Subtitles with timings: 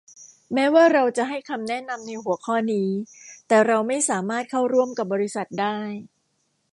[0.53, 2.89] แม้ว่าเราจะให้คำแนะนำในหัวข้อนี้
[3.47, 5.77] แต่เราไม่สามารถเข้าร่วมกับบริษัทได้